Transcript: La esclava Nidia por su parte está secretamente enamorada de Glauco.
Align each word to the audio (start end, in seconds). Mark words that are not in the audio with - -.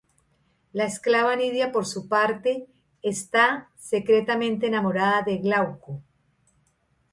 La 0.79 0.85
esclava 0.91 1.35
Nidia 1.41 1.71
por 1.71 1.85
su 1.85 2.07
parte 2.07 2.65
está 3.03 3.69
secretamente 3.77 4.65
enamorada 4.65 5.21
de 5.21 5.37
Glauco. 5.37 6.01